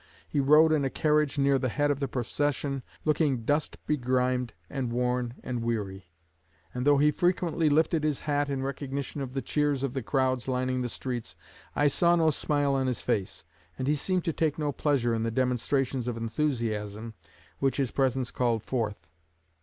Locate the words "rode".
0.39-0.71